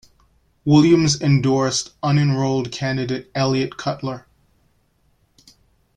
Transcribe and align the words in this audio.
Williams 0.65 1.21
endorsed 1.21 1.91
unenrolled 2.01 2.71
candidate 2.71 3.29
Eliot 3.35 3.77
Cutler. 3.77 4.25